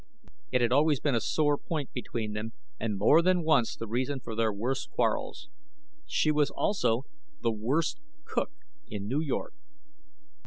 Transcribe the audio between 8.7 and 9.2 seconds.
in New